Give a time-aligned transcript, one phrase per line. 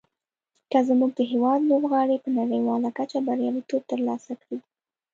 [0.71, 4.57] که زموږ هېواد لوبغاړي په نړیواله کچه بریالیتوب تر لاسه کړي.